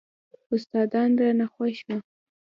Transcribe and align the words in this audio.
استادان 0.53 1.09
رانه 1.19 1.45
خوښ 1.53 1.77
وو. 1.87 1.97